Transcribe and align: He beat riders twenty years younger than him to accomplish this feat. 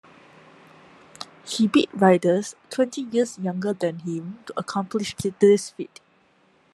He 1.45 1.67
beat 1.67 1.91
riders 1.93 2.55
twenty 2.71 3.01
years 3.01 3.37
younger 3.37 3.71
than 3.71 3.99
him 3.99 4.39
to 4.47 4.53
accomplish 4.59 5.15
this 5.15 5.69
feat. 5.69 5.99